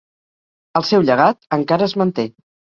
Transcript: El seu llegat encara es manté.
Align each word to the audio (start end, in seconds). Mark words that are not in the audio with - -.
El 0.79 0.87
seu 0.93 1.05
llegat 1.11 1.47
encara 1.61 1.91
es 1.93 1.97
manté. 2.05 2.29